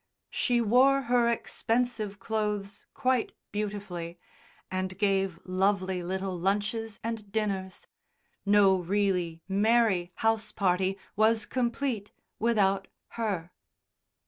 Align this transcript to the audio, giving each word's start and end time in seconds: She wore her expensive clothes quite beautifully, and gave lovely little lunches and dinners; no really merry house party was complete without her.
She 0.31 0.61
wore 0.61 1.03
her 1.03 1.29
expensive 1.29 2.17
clothes 2.17 2.87
quite 2.95 3.33
beautifully, 3.51 4.17
and 4.71 4.97
gave 4.97 5.39
lovely 5.45 6.01
little 6.01 6.35
lunches 6.35 6.99
and 7.03 7.31
dinners; 7.31 7.85
no 8.43 8.77
really 8.77 9.43
merry 9.47 10.11
house 10.15 10.51
party 10.51 10.97
was 11.15 11.45
complete 11.45 12.11
without 12.39 12.87
her. 13.09 13.51